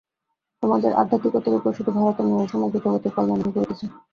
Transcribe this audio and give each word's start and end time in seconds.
তোমাদের 0.63 0.91
আধ্যাত্মিকতার 0.93 1.57
উপর 1.57 1.71
শুধু 1.77 1.91
ভারতের 1.97 2.25
নহে, 2.27 2.45
সমগ্র 2.51 2.75
জগতের 2.85 3.11
কল্যাণ 3.15 3.37
নির্ভর 3.37 3.53
করিতেছে। 3.57 3.85